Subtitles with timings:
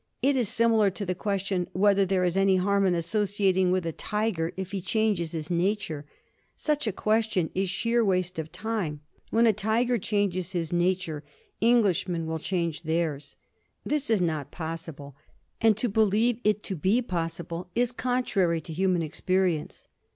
[0.23, 3.91] It is similar to the question whether there is any harm in associating with a
[3.91, 6.07] tiger, if he changes his nature.
[6.55, 9.01] Such a question is sheer waste of time.
[9.29, 11.23] When a tiger changes his nature,
[11.61, 13.35] Englishmen will change theirs.
[13.85, 15.15] This is not possible,
[15.61, 19.87] and to believe it to be possible is contrary to human experience.